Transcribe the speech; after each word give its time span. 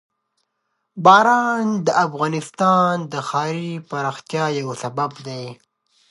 باران 1.05 1.65
د 1.85 1.87
افغانستان 2.05 2.93
د 3.11 3.13
ښاري 3.29 3.71
پراختیا 3.89 4.45
یو 4.59 4.69
سبب 4.83 5.11
دی. 5.27 5.45